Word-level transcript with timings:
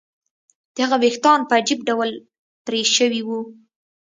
د 0.73 0.75
هغه 0.83 0.97
ویښتان 1.03 1.39
په 1.45 1.53
عجیب 1.61 1.79
ډول 1.89 2.09
پرې 2.65 2.81
شوي 2.95 3.21
وو 3.27 3.39